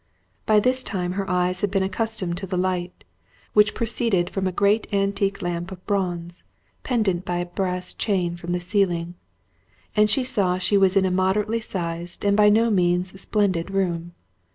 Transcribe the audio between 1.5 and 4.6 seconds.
had been accustomed to the light, which proceeded from a